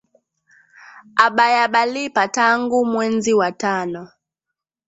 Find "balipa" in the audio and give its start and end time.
1.73-2.27